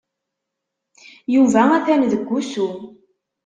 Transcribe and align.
Yuba 1.33 1.61
atan 1.77 2.01
deg 2.11 2.21
wusu. 2.27 2.67